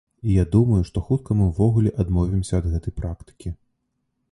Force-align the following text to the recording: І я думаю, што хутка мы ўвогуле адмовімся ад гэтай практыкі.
І 0.27 0.35
я 0.35 0.43
думаю, 0.55 0.79
што 0.89 1.03
хутка 1.09 1.37
мы 1.41 1.49
ўвогуле 1.51 1.93
адмовімся 2.05 2.53
ад 2.63 2.73
гэтай 2.77 2.97
практыкі. 3.03 3.57